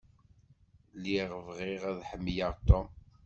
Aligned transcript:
Lliɣ 0.95 1.31
bɣiɣ 1.47 1.81
ad 1.89 1.99
ḥemmleɣ 2.09 2.53
Tom. 2.67 2.87